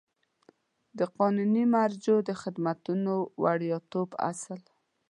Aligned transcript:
د 0.97 0.99
قانوني 1.17 1.63
مراجعو 1.73 2.19
د 2.29 2.31
خدمتونو 2.41 3.13
د 3.23 3.27
وړیاتوب 3.43 4.09
اصل 4.29 4.59